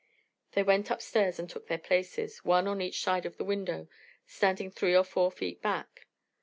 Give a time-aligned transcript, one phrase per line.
[0.53, 3.87] They went upstairs and took their places, one on each side of the window,
[4.25, 6.07] standing three or four feet back.